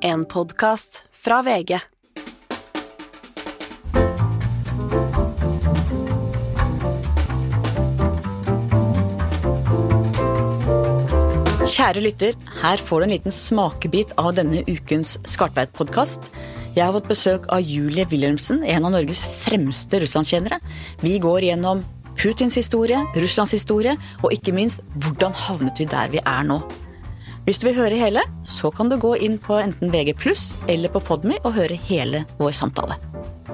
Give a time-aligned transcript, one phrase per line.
[0.00, 1.72] En podkast fra VG.
[11.66, 16.30] Kjære lytter, her får du en liten smakebit av denne ukens Skartveit-podkast.
[16.76, 20.62] Jeg har fått besøk av Julie Wilhelmsen, en av Norges fremste russlandskjennere.
[21.02, 21.82] Vi går gjennom
[22.14, 26.62] Putins historie, Russlands historie, og ikke minst hvordan havnet vi der vi er nå.
[27.48, 30.12] Hvis du vil høre hele, så kan du gå inn på enten VG+,
[30.68, 32.98] eller på Podmy og høre hele vår samtale.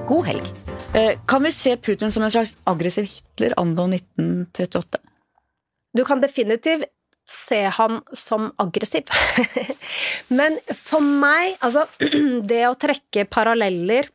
[0.09, 0.49] God helg.
[0.99, 4.99] Eh, kan vi se Putin som en slags aggressiv Hitler anno 1938?
[5.95, 6.89] Du kan definitivt
[7.23, 9.07] se han som aggressiv.
[10.41, 11.87] Men for meg, altså
[12.51, 14.11] Det å trekke paralleller,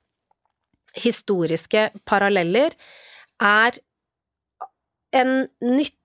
[1.00, 2.76] historiske paralleller,
[3.40, 3.80] er
[5.16, 5.48] en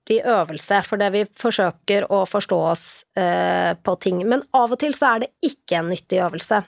[0.05, 4.28] nyttig øvelse fordi vi forsøker å forstå oss eh, på ting.
[4.28, 6.62] Men av og til så er det ikke en nyttig øvelse.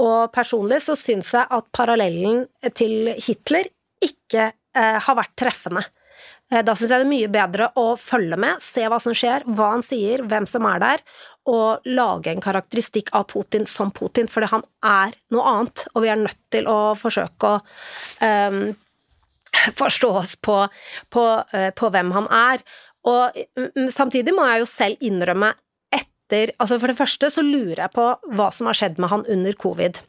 [0.00, 3.68] Og personlig så syns jeg at parallellen til Hitler
[4.02, 5.84] ikke eh, har vært treffende.
[6.50, 9.44] Eh, da syns jeg det er mye bedre å følge med, se hva som skjer,
[9.46, 11.04] hva han sier, hvem som er der,
[11.46, 16.10] og lage en karakteristikk av Putin som Putin, fordi han er noe annet, og vi
[16.12, 17.60] er nødt til å forsøke å
[18.22, 18.72] um,
[19.82, 20.62] forstå oss på,
[21.12, 22.64] på, uh, på, hvem han er.
[23.08, 25.54] Og um, samtidig må jeg jo selv innrømme
[25.92, 29.26] etter Altså for det første så lurer jeg på hva som har skjedd med han
[29.28, 30.00] under covid.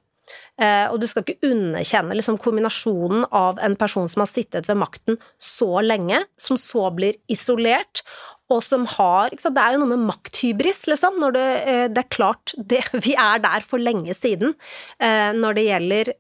[0.62, 4.78] Eh, og du skal ikke underkjenne liksom, kombinasjonen av en person som har sittet ved
[4.80, 8.04] makten så lenge, som så blir isolert,
[8.52, 12.16] og som har Det er jo noe med makthybris, liksom, når det, eh, det er
[12.16, 14.54] klart det, Vi er der for lenge siden
[15.00, 16.14] eh, når det gjelder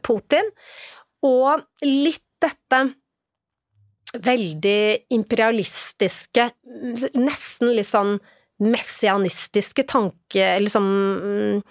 [0.00, 0.50] Putin.
[1.22, 2.82] Og litt dette
[4.10, 4.82] veldig
[5.14, 6.48] imperialistiske,
[7.14, 8.16] nesten litt sånn
[8.60, 11.62] messianistiske tanke Eller sånn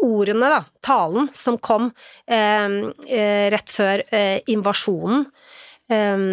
[0.00, 1.90] ordene, da, talen, som kom
[2.24, 2.76] eh,
[3.10, 5.26] eh, rett før eh, invasjonen.
[5.90, 6.24] Eh,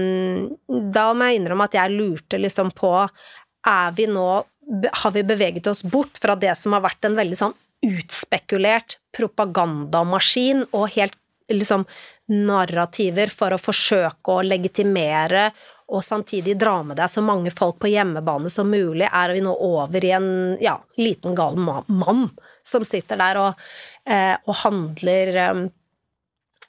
[0.95, 4.27] da må jeg innrømme at jeg lurte liksom på Er vi nå
[5.01, 7.55] Har vi beveget oss bort fra det som har vært en veldig sånn
[7.87, 11.17] utspekulert propagandamaskin og helt
[11.49, 11.85] liksom
[12.33, 15.49] narrativer for å forsøke å legitimere
[15.87, 19.53] og samtidig dra med deg så mange folk på hjemmebane som mulig, er vi nå
[19.53, 20.29] over i en
[20.59, 22.27] ja, liten gal mann
[22.67, 23.67] som sitter der og,
[24.09, 25.61] eh, og handler eh,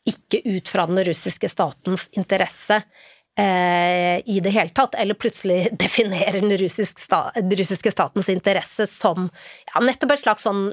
[0.09, 2.79] ikke ut fra den russiske statens interesse
[3.39, 8.87] eh, i det hele tatt, eller plutselig definerer den russiske, sta, den russiske statens interesse
[8.87, 10.69] som ja, nettopp et slags sånn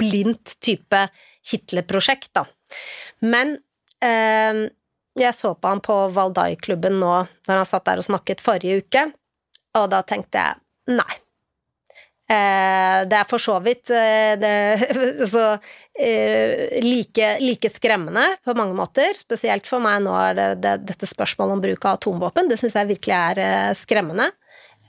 [0.00, 1.04] blindt type
[1.52, 2.40] Hitler-prosjekt.
[3.20, 3.58] Men
[4.00, 7.14] jeg så på han på Valdai-klubben nå,
[7.48, 9.02] når han satt der og snakket forrige uke,
[9.76, 11.20] og da tenkte jeg nei.
[12.30, 14.52] Eh, det er for så vidt eh, det,
[15.32, 15.46] så,
[15.98, 19.16] eh, like, like, skremmende på mange måter.
[19.18, 22.52] Spesielt for meg nå er det, det dette spørsmålet om bruk av atomvåpen.
[22.52, 24.28] Det syns jeg virkelig er skremmende.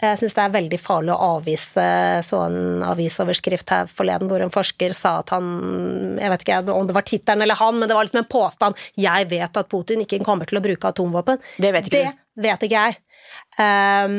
[0.01, 1.83] Jeg syns det er veldig farlig å avvise
[2.25, 6.89] så en avisoverskrift her forleden hvor en forsker sa at han Jeg vet ikke om
[6.89, 8.81] det var tittelen eller han, men det var liksom en påstand.
[8.97, 11.41] 'Jeg vet at Putin ikke kommer til å bruke atomvåpen'.
[11.61, 12.03] Det vet ikke
[12.41, 12.97] det vet ikke jeg.
[13.61, 14.15] Um,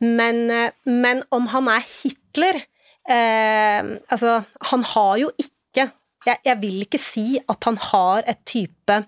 [0.00, 0.46] men,
[0.88, 5.90] men, om han er Hitler uh, Altså, han har jo ikke
[6.24, 9.02] jeg, jeg vil ikke si at han har et type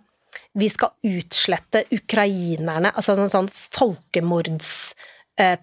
[0.56, 4.70] vi skal utslette ukrainerne, altså sånn, sånn folkemords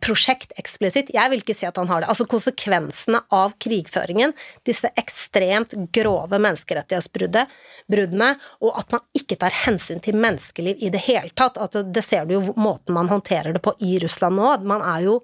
[0.03, 1.09] prosjekt eksplisitt.
[1.15, 2.09] Jeg vil ikke si at han har det.
[2.11, 4.35] Altså konsekvensene av krigføringen,
[4.67, 8.29] disse ekstremt grove menneskerettighetsbruddene,
[8.61, 11.57] og at man ikke tar hensyn til menneskeliv i det hele tatt.
[11.57, 14.53] At det ser du jo måten man håndterer det på i Russland nå.
[14.67, 15.19] Man er jo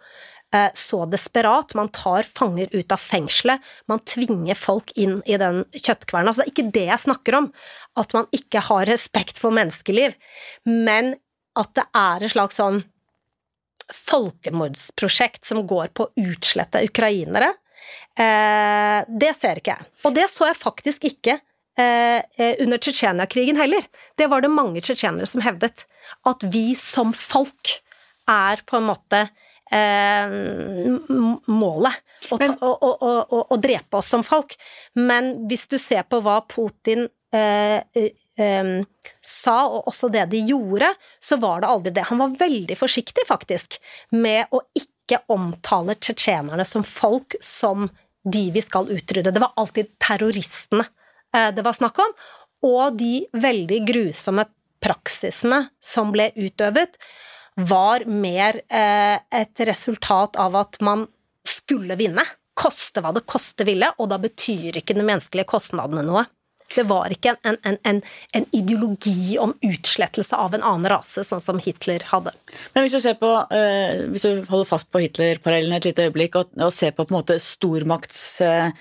[0.55, 1.75] eh, så desperat.
[1.77, 3.63] Man tar fanger ut av fengselet.
[3.91, 6.33] Man tvinger folk inn i den kjøttkverna.
[6.33, 7.51] Så det er ikke det jeg snakker om,
[7.99, 10.17] at man ikke har respekt for menneskeliv,
[10.67, 11.17] men
[11.59, 12.83] at det er et slags sånn
[13.95, 17.51] folkemordsprosjekt som går på å utslette ukrainere.
[18.19, 19.89] Eh, det ser ikke jeg.
[20.05, 21.37] Og det så jeg faktisk ikke
[21.79, 22.21] eh,
[22.61, 23.85] under Tsjetsjenia-krigen heller.
[24.17, 25.85] Det var det mange tsjetsjenere som hevdet.
[26.29, 27.79] At vi som folk
[28.29, 29.23] er på en måte
[29.71, 30.35] eh,
[31.49, 32.01] målet.
[32.29, 34.55] Å drepe oss som folk.
[34.99, 37.79] Men hvis du ser på hva Putin eh,
[38.39, 38.73] um,
[39.21, 40.91] sa, og også det de gjorde,
[41.23, 42.07] så var det aldri det.
[42.09, 43.79] Han var veldig forsiktig, faktisk,
[44.15, 47.89] med å ikke omtale tsjetsjenerne som folk som
[48.23, 49.33] de vi skal utrydde.
[49.33, 52.15] Det var alltid terroristene uh, det var snakk om,
[52.69, 54.45] og de veldig grusomme
[54.83, 56.97] praksisene som ble utøvet,
[57.59, 61.03] var mer uh, et resultat av at man
[61.47, 62.23] skulle vinne
[62.59, 66.25] koste hva det koste ville, og da betyr ikke de menneskelige kostnadene noe.
[66.75, 68.01] Det var ikke en, en, en,
[68.37, 72.31] en, ideologi om utslettelse av en annen rase, sånn som Hitler hadde.
[72.75, 76.39] Men hvis du ser på, eh, hvis du holder fast på Hitler-parallellen et lite øyeblikk,
[76.39, 78.71] og, og ser på på en måte stormakts eh,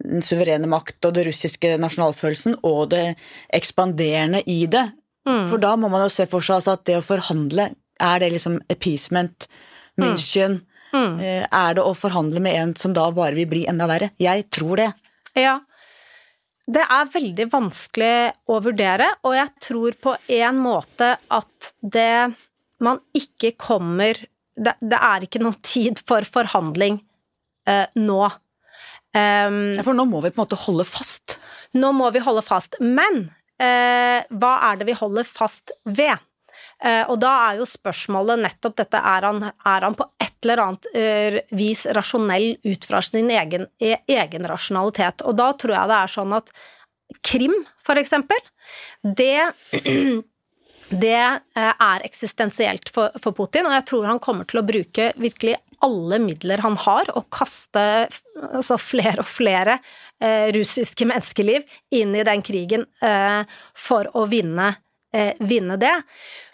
[0.00, 3.06] den suverene makt og det russiske nasjonalfølelsen og det
[3.54, 4.88] ekspanderende i det.
[5.28, 5.46] Mm.
[5.50, 7.70] For da må man jo se for seg altså, at det å forhandle,
[8.02, 9.46] er det liksom appeasement,
[10.00, 10.58] München
[10.90, 10.98] mm.
[10.98, 11.12] mm.
[11.20, 14.10] uh, Er det å forhandle med en som da bare vil bli enda verre?
[14.18, 14.88] Jeg tror det.
[15.38, 15.60] Ja,
[16.64, 18.16] det er veldig vanskelig
[18.48, 22.32] å vurdere, og jeg tror på en måte at det
[22.84, 24.18] man ikke kommer
[24.54, 27.00] Det, det er ikke noen tid for forhandling
[27.66, 28.20] eh, nå.
[29.10, 31.40] Um, for nå må vi på en måte holde fast?
[31.74, 32.78] Nå må vi holde fast.
[32.78, 33.24] Men
[33.58, 36.22] eh, hva er det vi holder fast ved?
[36.84, 40.62] Eh, og da er jo spørsmålet nettopp dette er han, er han på et eller
[40.66, 45.24] annet eh, vis rasjonell ut fra sin egen, e, egen rasjonalitet?
[45.24, 46.54] Og da tror jeg det er sånn at
[47.24, 47.54] Krim,
[47.84, 48.40] for eksempel,
[49.04, 49.38] det
[50.90, 51.20] det
[51.56, 55.56] eh, er eksistensielt for, for, Putin, og jeg tror han kommer til å bruke virkelig
[55.84, 57.82] alle midler han har, og kaste
[58.44, 59.78] altså flere og flere
[60.22, 61.64] eh, russiske menneskeliv
[61.94, 63.44] inn i den krigen eh,
[63.76, 64.72] for å vinne,
[65.14, 65.94] eh, vinne det.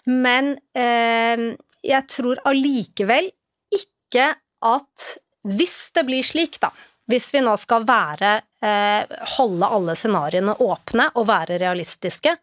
[0.05, 3.31] Men eh, jeg tror allikevel
[3.73, 4.31] ikke
[4.61, 5.11] at
[5.49, 6.69] hvis det blir slik, da,
[7.09, 12.35] hvis vi nå skal være eh, holde alle scenarioene åpne og være realistiske,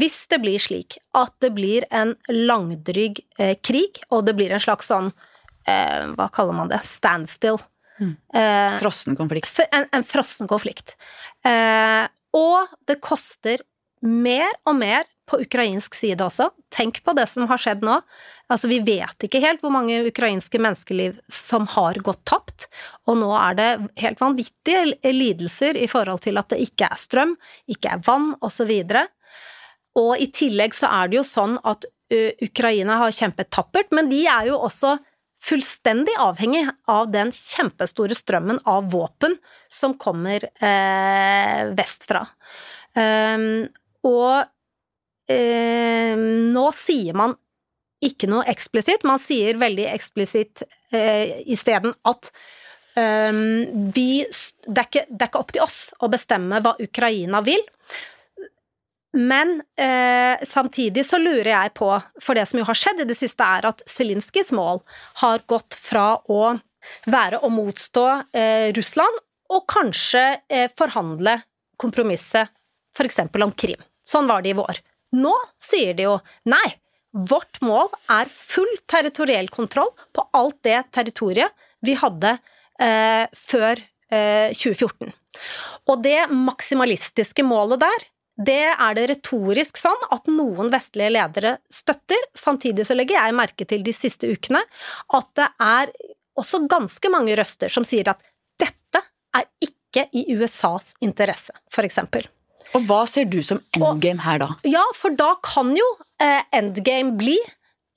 [0.00, 4.62] hvis det blir slik at det blir en langdrygg eh, krig, og det blir en
[4.62, 5.12] slags sånn
[5.68, 6.80] eh, Hva kaller man det?
[6.88, 7.60] Standstill.
[7.96, 8.12] Mm.
[8.76, 9.48] Frossen konflikt.
[9.72, 10.98] En, en frossen konflikt.
[11.48, 12.04] Eh,
[12.36, 13.62] og det koster
[14.04, 16.50] mer og mer på ukrainsk side også.
[16.70, 17.96] Tenk på det som har skjedd nå.
[18.52, 22.68] Altså, vi vet ikke helt hvor mange ukrainske menneskeliv som har gått tapt,
[23.10, 23.70] og nå er det
[24.02, 27.34] helt vanvittige lidelser i forhold til at det ikke er strøm,
[27.66, 28.70] ikke er vann, osv.
[29.98, 31.88] Og i tillegg så er det jo sånn at
[32.46, 34.94] Ukraina har kjempet tappert, men de er jo også
[35.42, 39.36] fullstendig avhengig av den kjempestore strømmen av våpen
[39.68, 42.22] som kommer eh, vestfra.
[42.96, 43.66] Um,
[44.06, 47.34] og eh, nå sier man
[48.06, 50.62] ikke noe eksplisitt, man sier veldig eksplisitt
[50.94, 52.30] eh, isteden at
[52.98, 53.32] eh,
[53.96, 57.62] vi det er, ikke, det er, ikke, opp til oss å bestemme hva Ukraina vil.
[59.16, 61.88] Men eh, samtidig så lurer jeg på,
[62.20, 64.82] for det som jo har skjedd i det siste, er at Zelinskyjs mål
[65.22, 66.58] har gått fra å
[67.08, 68.06] være å motstå
[68.36, 69.22] eh, Russland,
[69.56, 71.38] og kanskje eh, forhandle
[71.80, 72.52] kompromisset
[72.96, 73.22] f.eks.
[73.24, 73.80] om Krim.
[74.06, 74.80] Sånn var det i vår.
[75.16, 76.16] Nå sier de jo
[76.50, 76.66] nei,
[77.16, 81.54] vårt mål er full territoriell kontroll på alt det territoriet
[81.86, 82.34] vi hadde
[82.82, 83.80] eh, før
[84.10, 85.14] eh, 2014.
[85.88, 88.06] Og det maksimalistiske målet der,
[88.36, 92.28] det er det retorisk sånn at noen vestlige ledere støtter.
[92.36, 94.60] Samtidig så legger jeg merke til de siste ukene
[95.16, 95.92] at det er
[96.36, 98.20] også ganske mange røster som sier at
[98.60, 99.00] dette
[99.36, 102.26] er ikke i USAs interesse, for eksempel.
[102.74, 104.48] Og hva ser du som endgame her, da?
[104.66, 105.86] Ja, for da kan jo
[106.22, 107.36] eh, endgame bli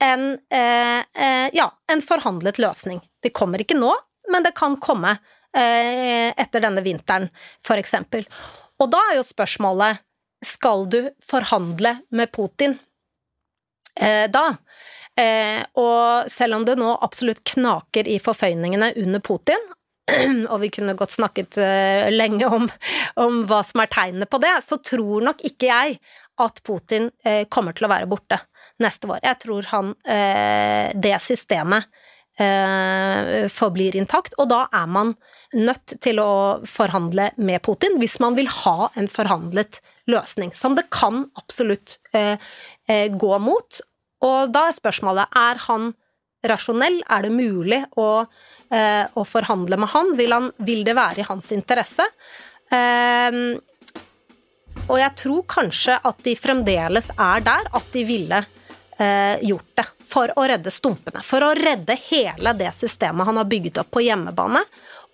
[0.03, 3.01] en, eh, eh, ja, en forhandlet løsning.
[3.23, 3.91] Det kommer ikke nå,
[4.31, 5.17] men det kan komme
[5.55, 7.27] eh, etter denne vinteren,
[7.65, 8.27] for eksempel.
[8.79, 9.99] Og da er jo spørsmålet
[10.45, 12.77] skal du forhandle med Putin
[13.99, 14.53] eh, da?
[15.19, 19.59] Eh, og selv om det nå absolutt knaker i forføyningene under Putin,
[20.51, 22.67] og vi kunne godt snakket uh, lenge om,
[23.21, 25.97] om, hva som er tegnene på det, så tror nok ikke jeg
[26.39, 28.39] at Putin uh, kommer til å være borte
[28.83, 29.21] neste år.
[29.25, 31.91] Jeg tror han uh, Det systemet
[33.51, 35.09] forblir intakt, og da er man
[35.59, 40.85] nødt til å forhandle med Putin hvis man vil ha en forhandlet løsning, som det
[40.87, 43.81] kan absolutt gå mot.
[44.23, 45.91] Og da er spørsmålet er han
[46.47, 47.01] rasjonell?
[47.09, 48.09] Er det mulig å
[48.69, 50.13] eh, å forhandle med han?
[50.17, 50.51] Vil, han?
[50.57, 52.05] vil, det være i hans interesse?
[52.71, 53.41] Eh,
[54.89, 58.39] og jeg tror kanskje at de fremdeles er der at de ville
[58.97, 61.21] eh, gjort det for å redde stumpene.
[61.25, 64.63] For å redde hele det systemet han har bygget opp på hjemmebane,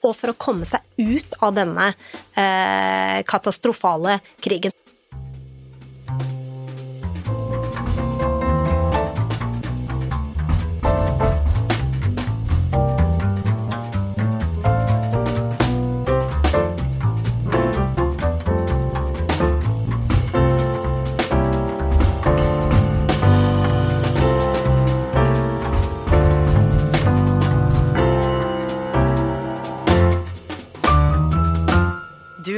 [0.06, 1.90] og for å komme seg ut av denne
[2.38, 4.76] eh, katastrofale krigen.